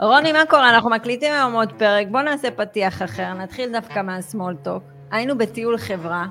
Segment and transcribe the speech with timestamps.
[0.00, 0.70] רוני, מה קורה?
[0.70, 4.82] אנחנו מקליטים היום עוד פרק, בואו נעשה פתיח אחר, נתחיל דווקא מהסמולטוק.
[5.10, 6.26] היינו בטיול חברה,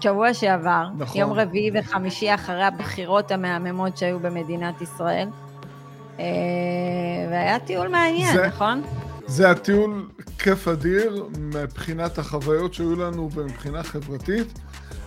[0.00, 1.20] שבוע שעבר, נכון.
[1.20, 5.28] יום רביעי וחמישי אחרי הבחירות המהממות שהיו במדינת ישראל.
[6.18, 6.24] אה,
[7.30, 8.82] והיה טיול מעניין, זה- נכון?
[9.26, 10.08] זה הטיול
[10.38, 14.58] כיף אדיר מבחינת החוויות שהיו לנו מבחינה חברתית,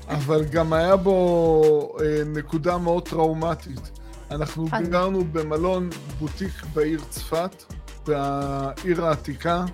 [0.10, 3.92] אבל גם היה בו אה, נקודה מאוד טראומטית.
[4.32, 4.66] אנחנו.
[4.90, 5.90] גרנו במלון
[6.20, 7.64] בוטיק בעיר צפת,
[8.08, 9.66] בעיר העתיקה.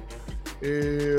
[0.64, 0.70] אה,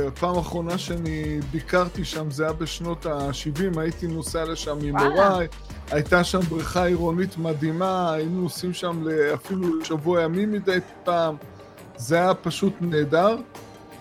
[0.09, 4.97] הפעם האחרונה שאני ביקרתי שם זה היה בשנות ה-70, הייתי נוסע לשם עם.
[4.99, 5.49] הוריי,
[5.91, 9.05] הייתה שם בריכה עירונית מדהימה, היינו נוסעים שם
[9.35, 11.37] אפילו שבוע ימים מדי פעם.
[11.97, 13.37] זה היה פשוט נהדר.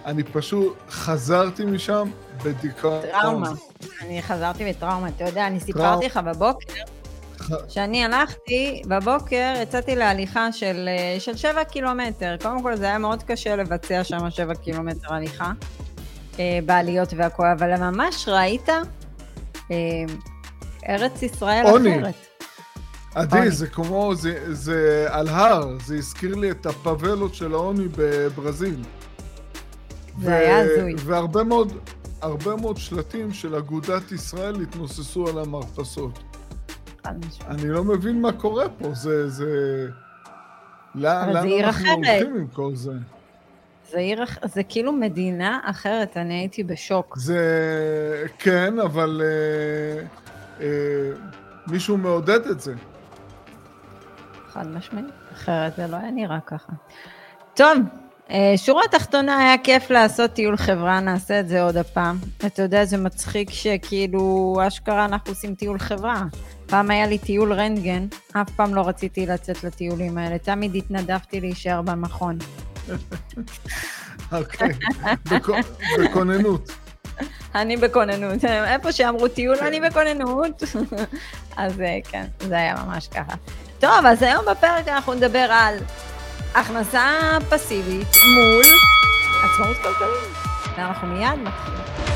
[0.06, 2.10] אני פשוט חזרתי משם
[2.44, 3.02] בדיכאון.
[3.22, 3.50] טראומה.
[4.02, 5.60] אני חזרתי בטראומה, אתה יודע, אני.
[5.60, 6.74] סיפרתי לך בבוקר,
[7.68, 12.36] כשאני הלכתי, בבוקר יצאתי להליכה של, אה, של שבע קילומטר.
[12.42, 15.52] קודם כל זה היה מאוד קשה לבצע שם שבע קילומטר הליכה,
[16.40, 18.70] אה, בעליות והכול, אבל ממש ראית
[19.72, 19.76] אה,
[20.90, 22.00] ארץ ישראל עוני.
[22.00, 22.14] אחרת.
[23.16, 23.52] עדי.
[23.52, 28.84] זה כמו, זה, זה על הר, זה הזכיר לי את הפאבלות של העוני בברזיל.
[30.22, 30.96] זה היה הזוי.
[30.98, 31.74] והרבה מאוד,
[32.22, 36.20] הרבה מאוד שלטים של אגודת ישראל התנוססו על המרפסות.
[37.04, 37.52] חד משמעית.
[37.52, 39.30] אני לא מבין מה קורה פה, זה...
[39.30, 39.88] זה...
[40.96, 41.50] לאן אנחנו.
[41.90, 42.94] הולכים עם כל זה?
[43.92, 47.18] זה עיר, זה כאילו מדינה אחרת, אני הייתי בשוק.
[47.18, 48.26] זה...
[48.40, 50.06] כן, אבל אה,
[50.62, 51.12] אה,
[51.68, 52.74] מישהו מעודד את זה.
[54.50, 56.74] חד משמעית, אחרת זה לא היה נראה ככה.
[57.54, 57.78] טוב,
[58.58, 62.18] שורה תחתונה, היה כיף לעשות טיול חברה, נעשה את זה עוד הפעם.
[62.46, 66.24] אתה יודע, זה מצחיק שכאילו, אשכרה אנחנו עושים טיול חברה.
[66.66, 71.82] פעם היה לי טיול רנטגן, אף פעם לא רציתי לצאת לטיולים האלה, תמיד התנדבתי להישאר
[71.82, 72.38] במכון.
[74.32, 74.70] אוקיי,
[75.32, 75.50] בכ-
[76.00, 76.72] בכוננות.
[77.56, 80.64] אני בכוננות, איפה שאמרו טיול, אני בכוננות.
[81.58, 83.34] אז אה, כן, זה היה ממש ככה.
[83.80, 85.78] טוב, אז היום בפרק אנחנו נדבר על
[86.56, 88.64] הכנסה פסיבית מול
[89.44, 90.38] עצמאות כלכלית.
[90.78, 92.13] ואנחנו מיד מתחילים.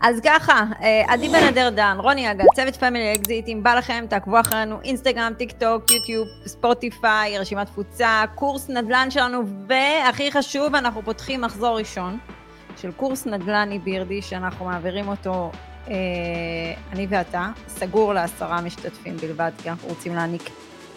[0.00, 4.04] אז ככה, אה, עדי בן אדר דן, רוני אגד, צוות Family Exit, אם בא לכם,
[4.08, 11.02] תעקבו אחרינו, אינסטגרם, טיק טוק, יוטיוב, ספוטיפיי, רשימת תפוצה, קורס נדל"ן שלנו, והכי חשוב, אנחנו
[11.02, 12.18] פותחים מחזור ראשון
[12.76, 15.50] של קורס נדל"ני בירדי, שאנחנו מעבירים אותו,
[15.88, 15.94] אה,
[16.92, 20.50] אני ואתה, סגור לעשרה משתתפים בלבד, כי אנחנו רוצים להעניק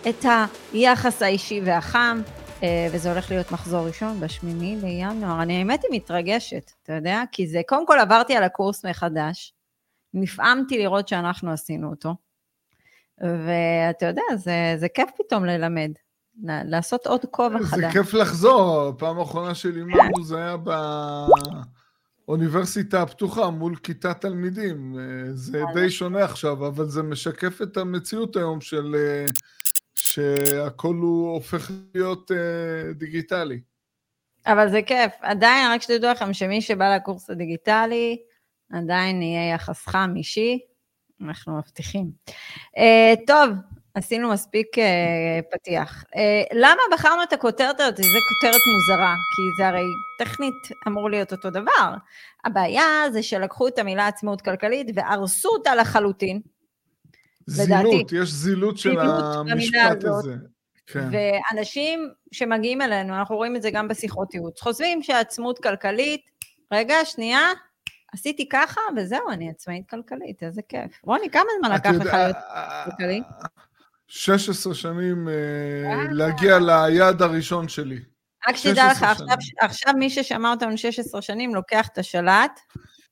[0.10, 0.26] את
[0.74, 2.22] היחס האישי והחם.
[2.64, 5.42] אה, וזה הולך להיות מחזור ראשון בשמיני לינואר.
[5.42, 7.24] אני האמת היא מתרגשת, אתה יודע?
[7.32, 9.54] כי זה, קודם כל עברתי על הקורס מחדש,
[10.14, 12.16] נפעמתי לראות שאנחנו עשינו אותו,
[13.22, 15.92] ואתה יודע, זה, זה כיף פתאום ללמד,
[16.44, 17.94] לעשות עוד כובע זה חדש.
[17.94, 20.56] כיף לחזור, הפעם האחרונה שלימדנו זה היה
[22.28, 24.96] באוניברסיטה הפתוחה מול כיתת תלמידים.
[25.00, 28.96] אה, זה די שונה עכשיו, אבל זה משקף את המציאות היום של...
[30.20, 33.60] אה, שהכל הוא הופך להיות אה, דיגיטלי.
[34.46, 35.12] אבל זה כיף.
[35.22, 38.18] עדיין, רק שתדעו לכם שמי שבא לקורס הדיגיטלי,
[38.74, 40.60] עדיין יהיה יחס חם אישי,
[41.22, 42.12] אנחנו מבטיחים.
[42.30, 43.50] Uh, טוב,
[43.94, 44.82] עשינו מספיק uh,
[45.52, 46.04] פתיח.
[46.04, 46.18] Uh,
[46.54, 47.98] למה בחרנו את הכותרת הזאת?
[47.98, 49.86] זו כותרת מוזרה, כי זה הרי
[50.20, 50.54] טכנית
[50.88, 51.94] אמור להיות אותו דבר.
[52.46, 56.42] הבעיה זה שלקחו את המילה עצמאות כלכלית והרסו אותה לחלוטין,
[57.58, 57.90] לדעתי.
[57.90, 60.04] זילות, יש זילות של המשפט.
[60.04, 60.36] הזה.
[60.88, 61.10] כן.
[61.12, 66.22] ואנשים שמגיעים אלינו, אנחנו רואים את זה גם בשיחות ייעוץ, חושבים שעצמאות כלכלית,
[66.72, 67.52] רגע, שנייה,
[68.14, 71.00] עשיתי ככה, וזהו, אני עצמאית כלכלית, איזה כיף.
[71.04, 72.38] רוני, כמה זמן לקח לך להיות
[72.86, 73.22] כלכלי?
[74.08, 75.34] 16 שנים אה.
[76.12, 78.00] להגיע ליעד הראשון שלי.
[78.48, 79.38] רק שתדע לך, 16 עכשיו.
[79.62, 82.60] עכשיו מי ששמע אותנו 16 שנים, לוקח את השלט,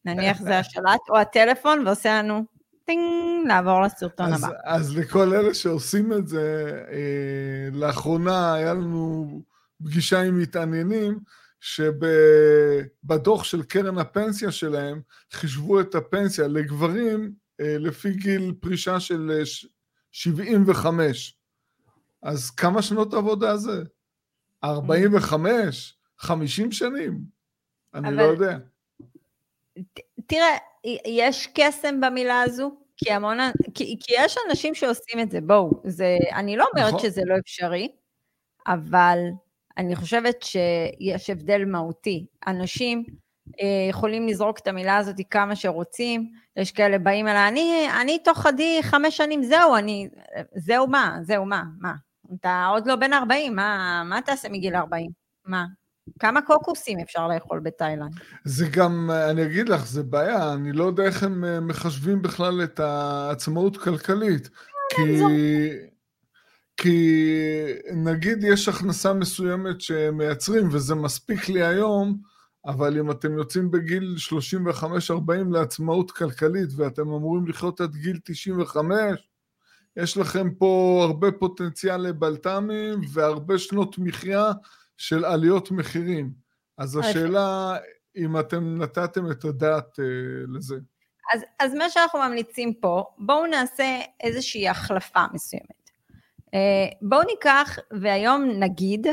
[0.06, 2.57] נניח זה השלט, או הטלפון, ועושה לנו
[2.88, 3.04] טינג,
[3.48, 4.54] לעבור לסרטון אז, הבא.
[4.64, 9.42] אז לכל אלה שעושים את זה, אה, לאחרונה היה לנו
[9.84, 11.20] פגישה עם מתעניינים,
[11.60, 15.02] שבדוח של קרן הפנסיה שלהם
[15.32, 17.32] חישבו את הפנסיה לגברים
[17.62, 19.68] אה, לפי גיל פרישה של אה, ש-
[20.12, 21.38] 75.
[22.24, 23.84] אז כמה שנות עבודה זה?
[24.64, 25.98] 45?
[26.20, 27.20] 50 שנים?
[27.94, 28.58] אני אבל- לא יודע.
[30.28, 30.58] תראה,
[31.06, 33.38] יש קסם במילה הזו, כי המון,
[33.74, 37.00] כי, כי יש אנשים שעושים את זה, בואו, זה, אני לא אומרת נכון.
[37.00, 37.88] שזה לא אפשרי,
[38.68, 39.20] אבל
[39.78, 42.26] אני חושבת שיש הבדל מהותי.
[42.48, 43.04] אנשים
[43.62, 48.46] אה, יכולים לזרוק את המילה הזאת כמה שרוצים, יש כאלה באים אליי, אני, אני תוך
[48.46, 50.10] עדי חמש שנים, זהו, אני,
[50.56, 51.94] זהו מה, זהו מה, מה?
[52.40, 55.12] אתה עוד לא בן 40, מה, מה תעשה מגיל 40?
[55.46, 55.66] מה?
[56.20, 58.12] כמה קוקוסים אפשר לאכול בתאילנד?
[58.46, 62.64] זה גם, אני אגיד לך, זה בעיה, אני לא יודע איך הם אה, מחשבים בכלל
[62.64, 64.50] את העצמאות כלכלית.
[64.90, 65.22] כי,
[66.78, 67.34] כי
[67.94, 72.18] נגיד יש הכנסה מסוימת שמייצרים, וזה מספיק לי היום,
[72.66, 74.16] אבל אם אתם יוצאים בגיל
[75.10, 79.30] 35-40 לעצמאות כלכלית ואתם אמורים לחיות עד גיל 95,
[79.98, 84.52] יש לכם פה הרבה פוטנציאל לבלת"מים והרבה שנות מחיה
[84.98, 86.32] של עליות מחירים.
[86.78, 87.78] אז השאלה,
[88.18, 90.02] אם אתם נתתם את הדעת uh,
[90.58, 90.76] לזה.
[91.34, 95.90] אז, אז מה שאנחנו ממליצים פה, בואו נעשה איזושהי החלפה מסוימת.
[96.46, 96.50] Uh,
[97.02, 99.08] בואו ניקח והיום נגיד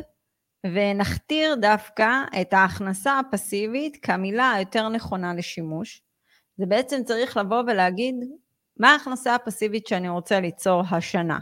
[0.67, 2.09] ונכתיר דווקא
[2.41, 6.03] את ההכנסה הפסיבית כמילה היותר נכונה לשימוש.
[6.57, 8.15] זה בעצם צריך לבוא ולהגיד
[8.81, 11.39] מה ההכנסה הפסיבית שאני רוצה ליצור השנה,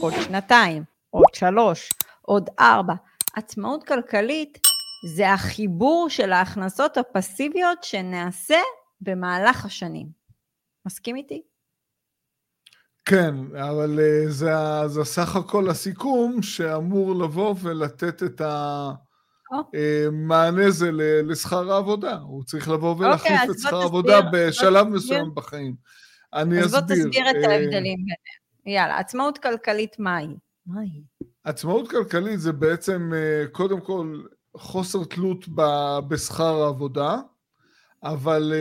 [0.00, 1.90] עוד שנתיים, עוד שלוש,
[2.22, 2.94] עוד ארבע.
[3.36, 4.58] עצמאות כלכלית
[5.14, 8.58] זה החיבור של ההכנסות הפסיביות שנעשה
[9.00, 10.06] במהלך השנים.
[10.86, 11.42] מסכים איתי?
[13.04, 14.50] כן, אבל uh, זה,
[14.86, 18.40] זה סך הכל הסיכום שאמור לבוא ולתת את
[19.50, 20.90] המענה אה, זה
[21.22, 22.14] לשכר העבודה.
[22.16, 25.74] הוא צריך לבוא אוקיי, ולהחליף okay, את שכר העבודה בשלב מסוים בחיים.
[26.34, 26.78] אני אז אסביר.
[26.78, 27.98] אז בוא תסביר את uh, ההבדלים ביניהם.
[28.66, 30.26] יאללה, עצמאות כלכלית מהי?
[30.66, 31.02] מהי?
[31.44, 33.12] עצמאות כלכלית זה בעצם
[33.52, 34.22] קודם כל
[34.56, 35.44] חוסר תלות
[36.08, 37.16] בשכר העבודה,
[38.02, 38.52] אבל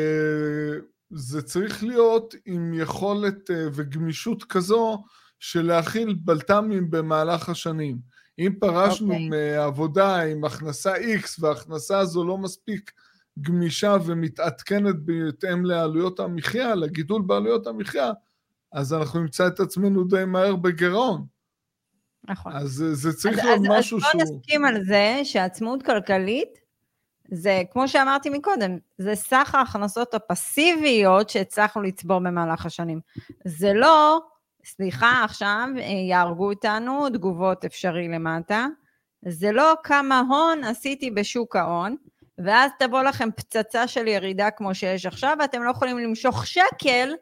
[1.12, 5.04] זה צריך להיות עם יכולת אה, וגמישות כזו
[5.40, 7.98] של להכיל בלת"מים במהלך השנים.
[8.40, 9.16] אם פרשנו okay.
[9.16, 9.30] אוקיי.
[9.30, 12.92] מעבודה עם הכנסה X וההכנסה הזו לא מספיק
[13.42, 18.12] גמישה ומתעדכנת בהתאם לעלויות המחיה, לגידול בעלויות המחיה,
[18.72, 21.26] אז אנחנו נמצא את עצמנו די מהר בגירעון.
[22.30, 22.52] נכון.
[22.56, 24.22] אז זה צריך אז, להיות אז, משהו אז שהוא...
[24.22, 26.62] אז בוא נסכים על זה שעצמאות כלכלית
[27.32, 33.00] זה, כמו שאמרתי מקודם, זה סך ההכנסות הפסיביות שהצלחנו לצבור במהלך השנים.
[33.46, 34.20] זה לא,
[34.66, 35.68] סליחה, עכשיו
[36.10, 38.66] יהרגו אותנו, תגובות אפשרי למטה,
[39.26, 41.96] זה לא כמה הון עשיתי בשוק ההון,
[42.38, 47.14] ואז תבוא לכם פצצה של ירידה כמו שיש עכשיו, ואתם לא יכולים למשוך שקל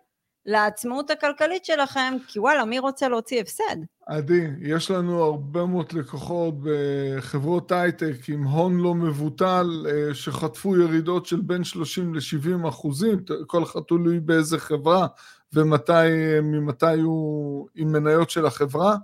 [0.49, 3.75] לעצמאות הכלכלית שלכם, כי וואלה, מי רוצה להוציא הפסד?
[4.07, 11.25] עדי, יש לנו הרבה מאוד לקוחות בחברות הייטק עם הון לא מבוטל, אה, שחטפו ירידות
[11.25, 15.07] של בין 30 ל-70 אחוזים, כל אחד תלוי באיזה חברה
[15.53, 18.95] ומתי, ממתי הוא עם מניות של החברה,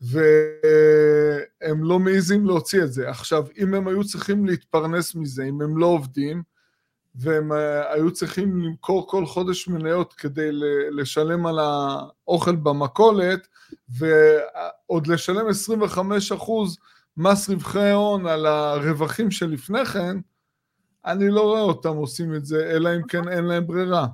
[0.00, 3.10] והם לא מעיזים להוציא את זה.
[3.10, 6.42] עכשיו, אם הם היו צריכים להתפרנס מזה, אם הם לא עובדים,
[7.18, 10.48] והם אה, היו צריכים למכור כל חודש מניות כדי
[10.90, 13.48] לשלם על האוכל במכולת,
[13.88, 16.78] ועוד לשלם 25 אחוז
[17.16, 20.16] מס רווחי הון על הרווחים שלפני כן,
[21.04, 24.06] אני לא רואה אותם עושים את זה, אלא אם כן אין להם ברירה.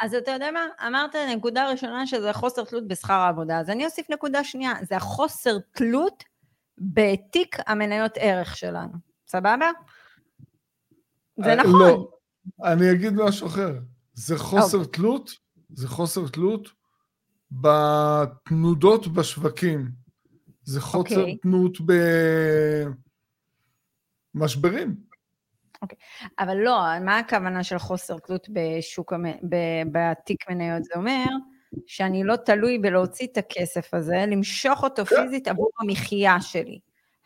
[0.00, 0.66] אז אתה יודע מה?
[0.86, 5.58] אמרת נקודה ראשונה שזה חוסר תלות בשכר העבודה, אז אני אוסיף נקודה שנייה, זה החוסר
[5.72, 6.24] תלות
[6.78, 8.92] בתיק המניות ערך שלנו,
[9.26, 9.70] סבבה?
[11.36, 11.80] זה אה, נכון.
[11.80, 12.08] לא,
[12.64, 13.78] אני אגיד משהו אחר.
[14.14, 14.80] זה חוסר okay.
[14.80, 14.92] אוקיי.
[14.92, 15.30] תלות,
[15.70, 16.68] זה חוסר תלות
[17.50, 19.90] בתנודות בשווקים.
[20.64, 21.18] זה חוסר okay.
[21.18, 21.36] אוקיי.
[21.36, 21.78] תלות
[24.34, 24.96] במשברים.
[25.82, 26.28] אוקיי, okay.
[26.38, 29.12] אבל לא, מה הכוונה של חוסר תלות בשוק,
[29.92, 30.84] בתיק מניות?
[30.84, 31.24] זה אומר
[31.86, 35.16] שאני לא תלוי בלהוציא את הכסף הזה, למשוך אותו כן.
[35.16, 36.78] פיזית עבור המחיה שלי.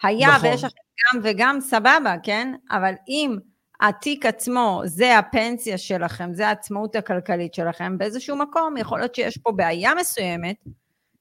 [0.03, 0.49] היה נכון.
[0.49, 0.77] ויש לכם
[1.15, 2.55] גם וגם, סבבה, כן?
[2.71, 3.37] אבל אם
[3.81, 9.53] התיק עצמו זה הפנסיה שלכם, זה העצמאות הכלכלית שלכם, באיזשהו מקום יכול להיות שיש פה
[9.53, 10.57] בעיה מסוימת,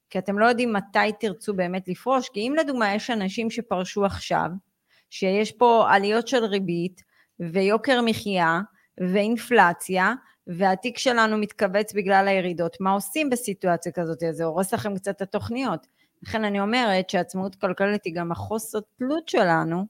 [0.09, 4.50] כי אתם לא יודעים מתי תרצו באמת לפרוש, כי אם לדוגמה יש אנשים שפרשו עכשיו,
[5.09, 7.01] שיש פה עליות של ריבית
[7.39, 8.62] ויוקר מחיה
[8.97, 10.13] ואינפלציה,
[10.47, 14.17] והתיק שלנו מתכווץ בגלל הירידות, מה עושים בסיטואציה כזאת?
[14.31, 15.88] זה הורס לכם קצת את התוכניות.
[16.24, 19.85] לכן אני אומרת שעצמאות כלכלית היא גם החוסר תלות שלנו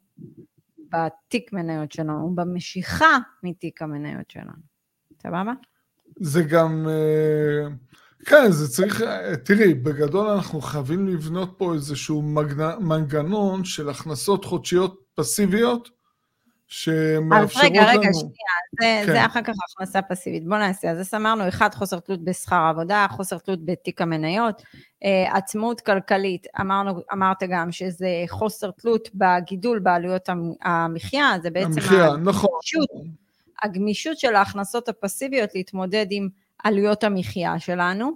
[0.91, 4.75] בתיק מניות שלנו, במשיכה מתיק המניות שלנו.
[5.23, 5.53] סבבה?
[6.19, 7.67] זה גם, אה,
[8.25, 9.03] כן, זה צריך,
[9.45, 12.21] תראי, בגדול אנחנו חייבים לבנות פה איזשהו
[12.79, 15.89] מנגנון של הכנסות חודשיות פסיביות,
[16.67, 17.43] שמאפשרות לנו...
[17.43, 19.11] אז רגע, רגע, שנייה, זה, כן.
[19.11, 20.47] זה אחר כך הכנסה פסיבית.
[20.47, 24.61] בוא נעשה, אז אמרנו, אחד, חוסר תלות בשכר העבודה, חוסר תלות בתיק המניות,
[25.03, 31.71] אה, עצמאות כלכלית, אמרנו, אמרת גם שזה חוסר תלות בגידול בעלויות המ- המחיה, זה בעצם
[31.71, 32.49] המחיה, נכון.
[32.53, 32.89] הגמישות,
[33.63, 36.29] הגמישות של ההכנסות הפסיביות להתמודד עם
[36.63, 38.11] עלויות המחיה שלנו,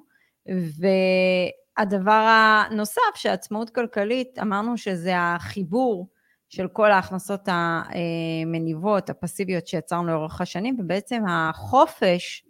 [1.77, 2.27] והדבר
[2.69, 6.07] הנוסף, שעצמאות כלכלית, אמרנו שזה החיבור
[6.49, 12.45] של כל ההכנסות המניבות, הפסיביות שיצרנו לאורך השנים, ובעצם החופש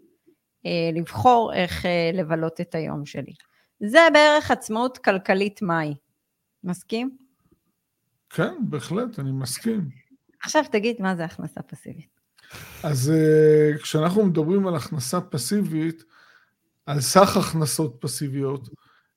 [0.66, 3.34] אה, לבחור איך אה, לבלות את היום שלי.
[3.80, 5.94] זה בערך עצמאות כלכלית מהי.
[6.64, 7.18] מסכים?
[8.30, 9.90] כן, בהחלט, אני מסכים.
[10.44, 12.20] עכשיו תגיד מה זה הכנסה פסיבית.
[12.84, 16.04] אז אה, כשאנחנו מדברים על הכנסה פסיבית,
[16.86, 18.70] על סך הכנסות פסיביות,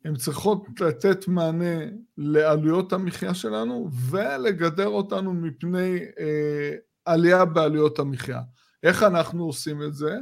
[0.04, 1.84] הן צריכות לתת מענה
[2.18, 8.40] לעלויות המחיה שלנו ולגדר אותנו מפני אה, עלייה בעלויות המחיה.
[8.82, 10.18] איך אנחנו עושים את זה?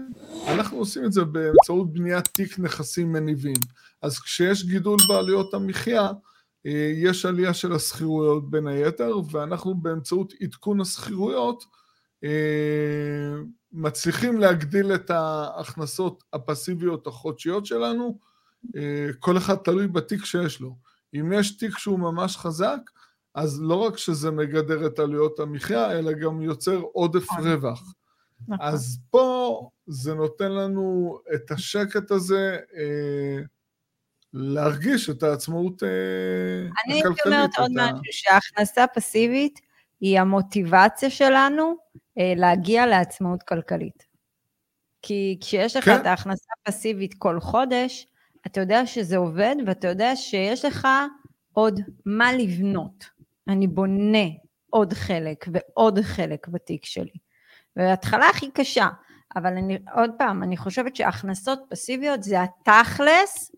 [0.49, 3.57] אנחנו עושים את זה באמצעות בניית תיק נכסים מניבים.
[4.03, 6.09] אז כשיש גידול בעלויות המחיה,
[6.67, 11.65] אה, יש עלייה של השכירויות בין היתר, ואנחנו באמצעות עדכון השכירויות
[12.25, 13.35] אה,
[13.73, 18.19] מצליחים להגדיל את ההכנסות הפסיביות החודשיות שלנו,
[19.19, 20.77] כל אחד תלוי בתיק שיש לו.
[21.15, 22.79] אם יש תיק שהוא ממש חזק,
[23.35, 27.49] אז לא רק שזה מגדר את עלויות המחיה, אלא גם יוצר עודף נכון.
[27.49, 27.95] רווח.
[28.49, 28.67] נכון.
[28.67, 33.43] אז פה זה נותן לנו את השקט הזה אה,
[34.33, 35.89] להרגיש את העצמאות אה,
[36.85, 37.27] אני הייתי הכלכלית.
[37.27, 39.61] אומרת עוד ה- משהו, שההכנסה פסיבית
[40.01, 41.77] היא המוטיבציה שלנו
[42.19, 44.07] אה, להגיע לעצמאות כלכלית.
[45.03, 46.01] כי כשיש לך כן.
[46.01, 48.07] את ההכנסה הפסיבית כל חודש,
[48.47, 50.89] אתה יודע שזה עובד ואתה יודע שיש לך
[51.53, 53.05] עוד מה לבנות.
[53.49, 54.27] אני בונה
[54.71, 57.19] עוד חלק ועוד חלק בתיק שלי.
[57.77, 58.89] וההתחלה הכי קשה,
[59.37, 63.53] אבל אני, עוד פעם, אני חושבת שהכנסות פסיביות זה התכלס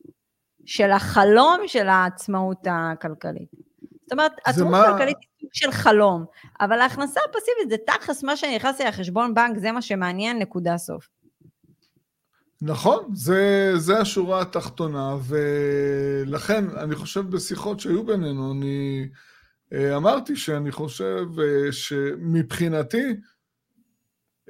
[0.65, 3.49] של החלום של העצמאות הכלכלית.
[4.03, 6.25] זאת אומרת, עצמאות מה- כלכלית היא סוג של חלום,
[6.61, 11.09] אבל ההכנסה הפסיבית זה תכלס מה שנכנס לי לחשבון בנק, זה מה שמעניין, נקודה סוף.
[12.65, 19.09] נכון, זה, זה השורה התחתונה, ולכן אני חושב בשיחות שהיו בינינו, אני
[19.73, 23.17] אה, אמרתי שאני חושב אה, שמבחינתי,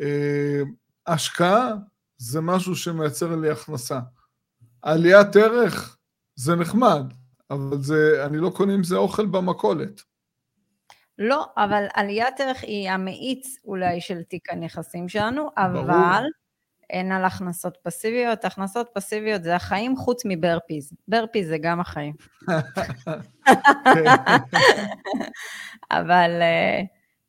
[0.01, 0.63] אה,
[1.07, 1.69] השקעה
[2.17, 4.01] זה משהו שמייצר לי הכנסה.
[4.83, 5.97] עליית ערך
[6.35, 7.13] זה נחמד,
[7.51, 10.03] אבל זה, אני לא קונה עם זה אוכל במכולת.
[11.19, 16.42] לא, אבל עליית ערך היא המאיץ אולי של תיק הנכסים שלנו, ברור.
[16.93, 18.45] אין על הכנסות פסיביות.
[18.45, 20.93] הכנסות פסיביות זה החיים חוץ מברפיז.
[21.09, 22.15] ברפיז זה גם החיים.
[25.91, 26.81] אבל אה,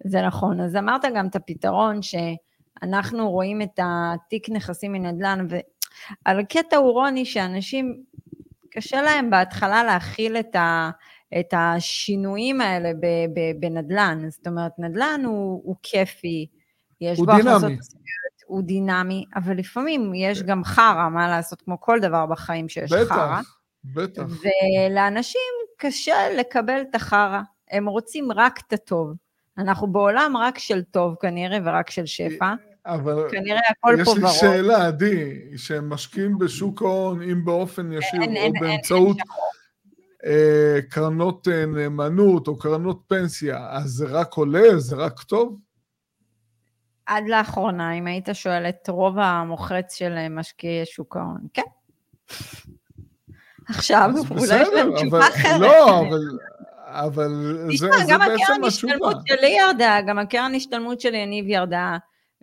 [0.03, 0.61] זה נכון.
[0.61, 7.25] אז אמרת גם את הפתרון שאנחנו רואים את התיק נכסים מנדל"ן, ועל הקטע הוא רוני
[7.25, 8.03] שאנשים,
[8.71, 10.89] קשה להם בהתחלה להכיל את, ה,
[11.39, 12.91] את השינויים האלה
[13.59, 14.29] בנדל"ן.
[14.29, 16.47] זאת אומרת, נדל"ן הוא, הוא כיפי,
[17.01, 17.77] יש הוא בו הכנסות דינמי.
[17.79, 18.22] פסיביות,
[18.53, 23.41] הוא דינמי, אבל לפעמים יש גם חרא, מה לעשות, כמו כל דבר בחיים שיש חרא.
[23.41, 24.23] בטח, בטח.
[24.23, 25.41] ולאנשים
[25.77, 27.41] קשה לקבל את החרא,
[27.71, 29.13] הם רוצים רק את הטוב.
[29.57, 32.53] אנחנו בעולם רק של טוב כנראה ורק של שפע,
[32.85, 34.33] אבל כנראה הכל יש פה לי ורוד.
[34.33, 39.25] שאלה, עדי, שהם משקיעים בשוק ההון, אם באופן ישיר אין, או אין, אין, באמצעות אין
[39.27, 39.43] שחור.
[40.25, 44.79] אה, קרנות אה, נאמנות או קרנות פנסיה, אז זה רק עולה?
[44.79, 45.57] זה רק טוב?
[47.05, 51.61] עד לאחרונה, אם היית שואל את רוב המוחץ של משקיעי שוק ההון, כן.
[53.69, 55.59] עכשיו, אולי יש להם תשובה אחרת.
[55.59, 56.37] לא, אבל...
[56.85, 58.67] אבל זה, זה גם בעצם הקרן התשובה.
[58.67, 61.97] השתלמות שלי ירדה, גם הקרן השתלמות של יניב ירדה,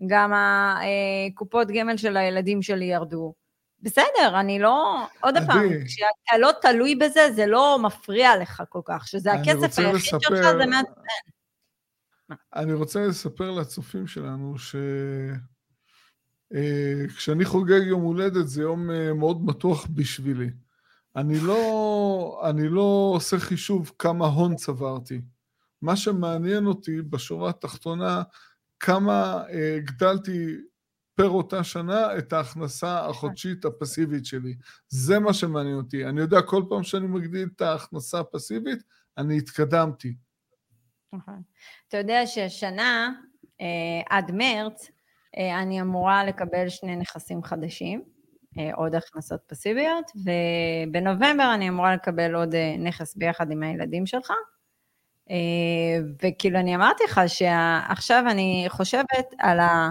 [0.07, 3.35] גם הקופות גמל של הילדים שלי ירדו.
[3.83, 4.97] בסדר, אני לא...
[5.21, 5.35] עוד.
[5.47, 9.09] פעם, כשאתה לא תלוי בזה, זה לא מפריע לך כל כך.
[9.09, 10.87] שזה הכסף היחיד שלך, זה מעט...
[12.55, 14.77] אני רוצה לספר לצופים שלנו ש...
[16.55, 20.51] אה, כשאני חוגג יום הולדת זה יום אה, מאוד מתוח בשבילי.
[21.17, 25.21] אני לא, אני לא עושה חישוב כמה הון צברתי.
[25.83, 28.23] מה שמעניין אותי בשורה התחתונה,
[28.81, 30.57] כמה אה, הגדלתי
[31.15, 34.55] פר אותה שנה את ההכנסה החודשית הפסיבית שלי.
[34.89, 36.07] זה מה שמעניין אותי.
[36.07, 38.83] אני יודע כל פעם שאני מגדיל את ההכנסה הפסיבית,
[39.19, 40.15] אני התקדמתי.
[41.13, 41.43] נכון.
[41.89, 43.13] אתה יודע שהשנה,
[43.61, 44.91] אה, עד מרץ,
[45.37, 48.03] אה, אני אמורה לקבל שני נכסים חדשים,
[48.59, 54.33] אה, עוד הכנסות פסיביות, ובנובמבר אני אמורה לקבל עוד נכס ביחד עם הילדים שלך.
[56.23, 59.91] וכאילו אני אמרתי לך שעכשיו אני חושבת על ה...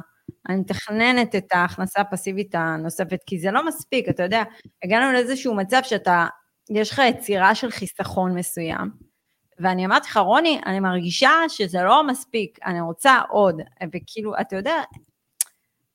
[0.50, 4.44] אני מתכננת את ההכנסה הפסיבית הנוספת, כי זה לא מספיק, אתה יודע,
[4.84, 6.28] הגענו לאיזשהו מצב שאתה,
[6.70, 9.09] יש לך יצירה של חיסכון מסוים,
[9.60, 13.62] ואני אמרתי לך, רוני, אני מרגישה שזה לא מספיק, אני רוצה עוד,
[13.96, 14.82] וכאילו, אתה יודע,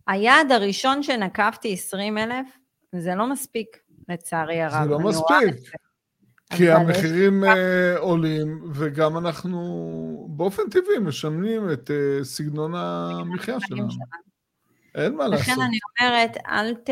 [0.06, 2.46] היעד הראשון שנקבתי 20 אלף,
[2.92, 3.78] זה לא מספיק,
[4.08, 4.84] לצערי הרב.
[4.84, 5.54] זה לא מספיק.
[6.50, 13.88] כי המחירים uh, עולים, וגם אנחנו באופן טבעי משמנים את uh, סגנון המחיה שלנו.
[14.94, 15.48] אין מה לעשות.
[15.48, 16.90] לכן אני אומרת, אל ת...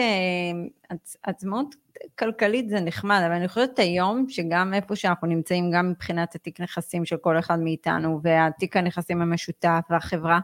[1.23, 1.75] עצמאות
[2.18, 7.04] כלכלית זה נחמד, אבל אני חושבת היום, שגם איפה שאנחנו נמצאים, גם מבחינת התיק נכסים
[7.04, 10.40] של כל אחד מאיתנו, והתיק הנכסים המשותף והחברה,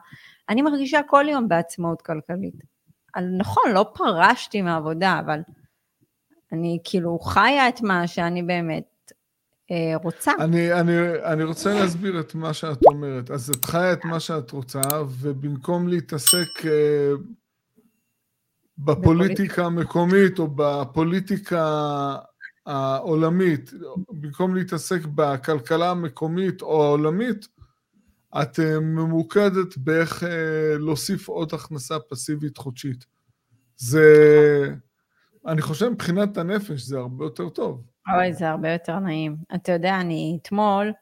[0.48, 2.54] אני מרגישה כל יום בעצמאות כלכלית.
[3.38, 5.40] נכון, לא פרשתי מהעבודה, אבל
[6.52, 9.12] אני כאילו חיה את מה שאני באמת
[9.70, 10.32] אה, רוצה.
[10.40, 10.92] אני, אני,
[11.24, 13.30] אני רוצה להסביר את מה שאת אומרת.
[13.30, 17.12] אז את חיה את מה שאת רוצה, ובמקום להתעסק אה,
[18.78, 21.64] בפוליטיקה המקומית או בפוליטיקה
[22.66, 23.70] העולמית,
[24.08, 27.48] במקום להתעסק בכלכלה המקומית או העולמית,
[28.42, 33.04] את אה, ממוקדת באיך אה, להוסיף עוד הכנסה פסיבית חודשית.
[33.76, 34.04] זה,
[35.46, 37.82] אני חושב מבחינת הנפש זה הרבה יותר טוב.
[38.14, 39.36] אוי, זה הרבה יותר נעים.
[39.54, 40.92] אתה יודע, אני אתמול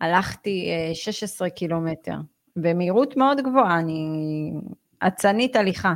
[0.00, 2.16] הלכתי 16 אה, קילומטר,
[2.56, 4.52] במהירות מאוד גבוהה, אני
[5.00, 5.94] אצנית הליכה.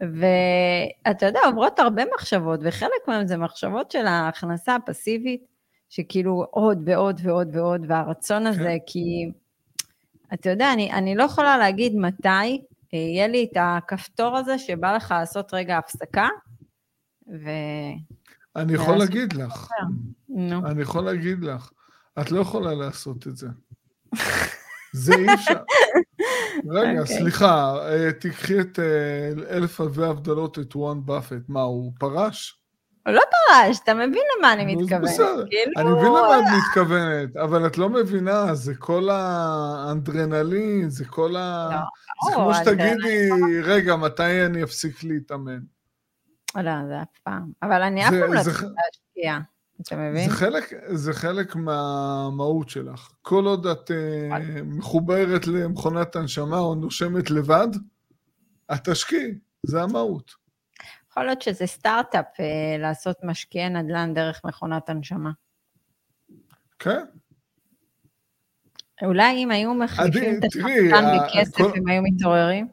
[0.00, 5.44] ואתה יודע, עוברות הרבה מחשבות, וחלק מהן זה מחשבות של ההכנסה הפסיבית,
[5.88, 8.78] שכאילו עוד ועוד ועוד ועוד, והרצון הזה, כן.
[8.86, 9.30] כי
[10.34, 12.28] אתה יודע, אני, אני לא יכולה להגיד מתי
[12.94, 16.28] אה, יהיה לי את הכפתור הזה שבא לך לעשות רגע הפסקה,
[17.28, 17.50] ו...
[18.56, 19.70] אני יכול להגיד לך,
[20.64, 21.70] אני יכול להגיד לך,
[22.20, 23.48] את לא יכולה לעשות את זה.
[24.92, 25.52] זה אי אפשר.
[26.70, 27.00] רגע, okay.
[27.00, 27.18] אוקיי.
[27.18, 31.42] סליחה, אה, תיקחי את אה, אלף אלפי הבדלות את וואן באפט.
[31.48, 32.58] מה, הוא פרש?
[33.06, 35.02] הוא לא פרש, אתה מבין למה אני מתכוונת.
[35.02, 35.72] בסדר, כאילו...
[35.76, 41.68] אני מבין למה את מתכוונת, אבל את לא מבינה, זה כל האנדרנלין, זה כל ה...
[41.72, 43.30] לא, זה כמו שתגידי,
[43.62, 45.60] רגע, מתי אני אפסיק להתאמן?
[46.56, 47.50] לא, זה אף פעם.
[47.62, 49.38] אבל אני אף פעם לא צריכה להשקיע.
[49.82, 50.28] אתה מבין?
[50.30, 53.12] זה חלק, זה חלק מהמהות שלך.
[53.22, 57.68] כל עוד את uh, מחוברת למכונת הנשמה או נושמת לבד,
[58.74, 60.34] את תשקיעי, זה המהות.
[61.10, 65.30] יכול להיות שזה סטארט-אפ uh, לעשות משקיעי נדל"ן דרך מכונת הנשמה.
[66.78, 67.04] כן.
[69.02, 71.70] אולי אם היו מחליפים את השחקן בכסף, כל...
[71.76, 72.68] הם היו מתעוררים?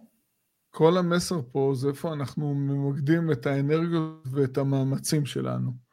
[0.69, 5.84] כל המסר פה זה איפה אנחנו ממקדים את האנרגיות ואת המאמצים שלנו.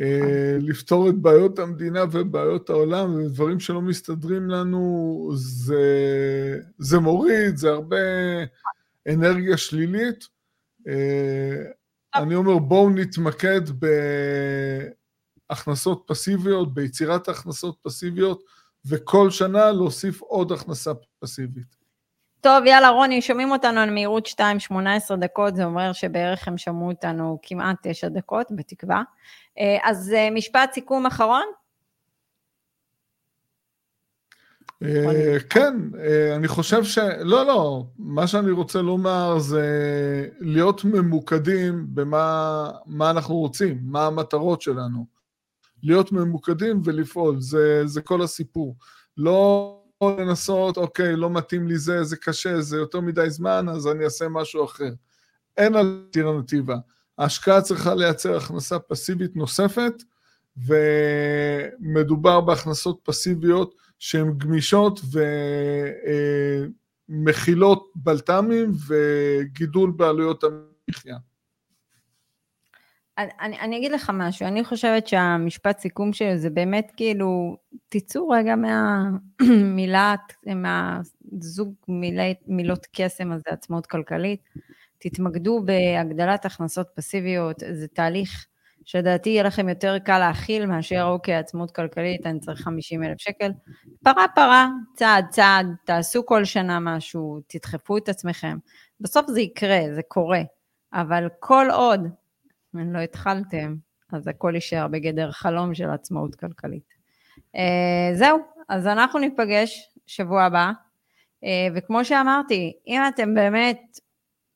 [0.00, 7.70] אה, לפתור את בעיות המדינה ובעיות העולם, ודברים שלא מסתדרים לנו, זה, זה מוריד, זה
[7.70, 7.96] הרבה
[9.08, 10.28] אנרגיה שלילית.
[10.88, 11.62] אה,
[12.14, 13.60] אני אומר, בואו נתמקד
[15.50, 18.42] בהכנסות פסיביות, ביצירת הכנסות פסיביות,
[18.86, 21.77] וכל שנה להוסיף עוד הכנסה פסיבית.
[22.40, 27.38] טוב, יאללה, רוני, שומעים אותנו על מהירות 2.18 דקות, זה אומר שבערך הם שמעו אותנו
[27.42, 29.02] כמעט 9 דקות, בתקווה.
[29.58, 31.44] אה, אז אה, משפט סיכום אחרון?
[34.82, 35.74] אה, כן,
[36.36, 36.98] אני חושב ש...
[37.20, 39.66] לא, לא, מה שאני רוצה לומר זה
[40.40, 42.70] להיות ממוקדים במה
[43.00, 45.06] אנחנו רוצים, מה המטרות שלנו.
[45.82, 48.76] להיות ממוקדים ולפעול, זה, זה כל הסיפור.
[49.16, 54.04] לא לנסות, אוקיי, לא מתאים לי זה, זה קשה, זה יותר מדי זמן, אז אני
[54.04, 54.90] אעשה משהו אחר.
[55.56, 56.76] אין אלטרנטיבה.
[57.18, 59.92] ההשקעה צריכה לייצר הכנסה פסיבית נוספת,
[60.56, 65.00] ומדובר בהכנסות פסיביות שהן גמישות
[67.08, 71.16] ומכילות בלת"מים וגידול בעלויות המחיה.
[73.18, 77.56] אני, אני אגיד לך משהו, אני חושבת שהמשפט סיכום שלי זה באמת כאילו,
[77.88, 84.40] תצאו רגע מהמילת, מהזוג מילי, מילות קסם הזה, עצמאות כלכלית,
[84.98, 88.46] תתמקדו בהגדלת הכנסות פסיביות, זה תהליך
[88.84, 93.50] שלדעתי יהיה לכם יותר קל להכיל מאשר אוקיי, עצמאות כלכלית, אני צריך 50 אלף שקל.
[94.04, 98.58] פרה פרה, צעד צעד, תעשו כל שנה משהו, תדחפו את עצמכם.
[99.00, 100.40] בסוף זה יקרה, זה קורה,
[100.92, 102.00] אבל כל עוד
[102.74, 103.74] לא התחלתם,
[104.12, 106.98] אז הכל יישאר בגדר חלום של עצמאות כלכלית.
[107.56, 110.72] Uh, זהו, אז אנחנו ניפגש שבוע הבא,
[111.44, 113.98] uh, וכמו שאמרתי, אם אתם באמת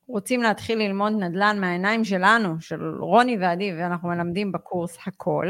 [0.07, 5.47] רוצים להתחיל ללמוד נדל"ן מהעיניים שלנו, של רוני ועדי, ואנחנו מלמדים בקורס הכל,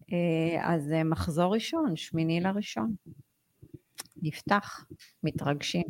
[0.00, 0.12] uh,
[0.60, 2.94] אז uh, מחזור ראשון, שמיני לראשון.
[4.22, 4.84] נפתח,
[5.22, 5.84] מתרגשים.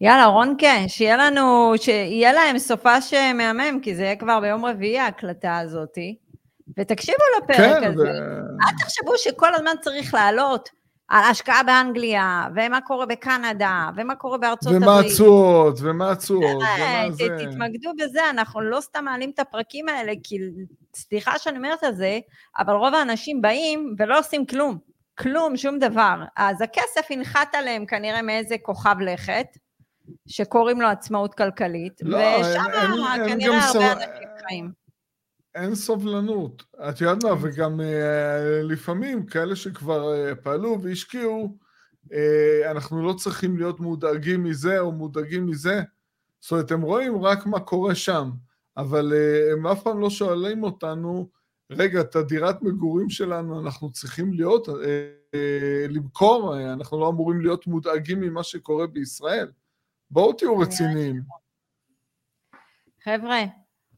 [0.00, 5.58] יאללה, רונקה, שיהיה לנו, שיהיה להם סופש מהמם, כי זה יהיה כבר ביום רביעי ההקלטה
[5.58, 6.16] הזאתי.
[6.78, 8.02] ותקשיבו לפרק כן, הזה.
[8.02, 8.06] ו...
[8.62, 10.68] אל תחשבו שכל הזמן צריך לעלות
[11.08, 15.20] על השקעה באנגליה, ומה קורה בקנדה, ומה קורה בארצות ומה הברית.
[15.82, 17.28] ומה התשואות, אה, ומה ת- זה.
[17.38, 20.38] תתמקדו בזה, אנחנו לא סתם מעלים את הפרקים האלה, כי
[20.96, 22.18] סליחה שאני אומרת את זה,
[22.58, 24.91] אבל רוב האנשים באים ולא עושים כלום.
[25.22, 26.24] כלום, שום דבר.
[26.36, 29.46] אז הכסף ינחת עליהם כנראה מאיזה כוכב לכת,
[30.28, 32.64] שקוראים לו עצמאות כלכלית, לא, ושם
[33.28, 34.72] כנראה הרבה אנשים חיים.
[35.54, 36.64] אין סובלנות.
[36.88, 41.56] את יודעת מה, וגם אה, לפעמים כאלה שכבר אה, פעלו והשקיעו,
[42.12, 45.82] אה, אנחנו לא צריכים להיות מודאגים מזה או מודאגים מזה.
[46.40, 48.30] זאת אומרת, הם רואים רק מה קורה שם,
[48.76, 51.28] אבל אה, הם אף פעם לא שואלים אותנו,
[51.70, 54.74] רגע, את הדירת מגורים שלנו אנחנו צריכים להיות, אה,
[55.34, 59.52] אה, למכור, אה, אנחנו לא אמורים להיות מודאגים ממה שקורה בישראל.
[60.10, 61.22] בואו תהיו רציניים.
[63.04, 63.38] חבר'ה,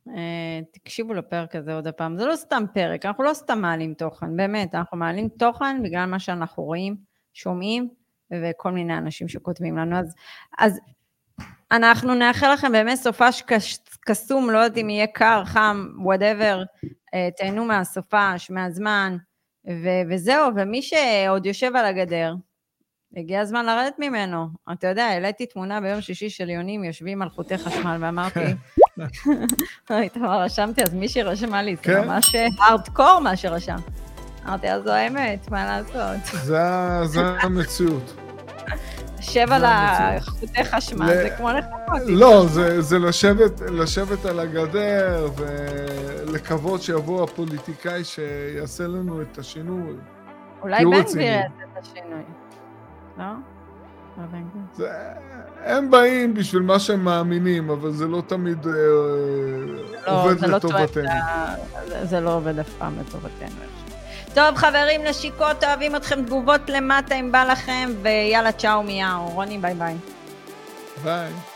[0.08, 4.36] אה, תקשיבו לפרק הזה עוד הפעם, זה לא סתם פרק, אנחנו לא סתם מעלים תוכן,
[4.36, 6.96] באמת, אנחנו מעלים תוכן בגלל מה שאנחנו רואים,
[7.34, 7.88] שומעים,
[8.32, 9.96] וכל מיני אנשים שכותבים לנו.
[9.96, 10.14] אז,
[10.58, 10.80] אז
[11.72, 13.42] אנחנו נאחל לכם באמת סופש
[14.00, 16.62] קסום, לא יודעת אם יהיה קר, חם, וואטאבר,
[17.36, 19.16] תהנו מהסופש, מהזמן,
[19.66, 22.34] ו- וזהו, ומי שעוד יושב על הגדר,
[23.16, 24.46] הגיע הזמן לרדת ממנו.
[24.72, 28.40] אתה יודע, העליתי תמונה ביום שישי של יונים יושבים על חוטי חשמל, ואמרתי,
[29.90, 32.04] איתמר רשמתי, אז מישהי רשמה לי, זה כן.
[32.04, 33.76] ממש הארדקור מה שרשם.
[34.46, 36.38] אמרתי, אז זו האמת, מה לעשות?
[37.04, 38.14] זה המציאות.
[39.24, 39.64] שב על.
[39.64, 42.02] החוטי חשמל, זה כמו לחכות.
[42.06, 42.46] לא,
[42.80, 42.98] זה,
[43.70, 49.94] לשבת, על הגדר ולקוות שיבוא הפוליטיקאי שיעשה לנו את השינוי.
[50.62, 51.24] אולי בן גביר.
[51.24, 52.22] יעשה את השינוי.
[53.18, 53.24] לא?
[53.24, 53.34] לא.
[54.74, 54.90] זה,
[55.64, 58.72] הם באים בשביל מה שהם מאמינים, אבל זה לא תמיד אה,
[60.06, 61.10] לא, עובד לא לטובתנו.
[62.02, 63.83] זה לא עובד אף פעם לטובתנו.
[64.34, 69.28] טוב, חברים, נשיקות, אוהבים אתכם, תגובות למטה אם בא לכם, ויאללה, צ'או מיאו.
[69.28, 69.96] רוני, ביי ביי.
[71.04, 71.53] ביי.